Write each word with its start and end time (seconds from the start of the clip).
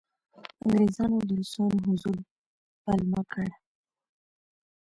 انګریزانو 0.63 1.17
د 1.27 1.29
روسانو 1.39 1.77
حضور 1.87 2.17
پلمه 2.83 3.21
کړ. 3.31 3.45